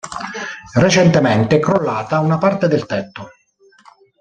Recentemente 0.77 1.57
è 1.57 1.59
crollata 1.59 2.21
una 2.21 2.39
parte 2.39 2.67
del 2.67 2.87
tetto. 2.87 3.29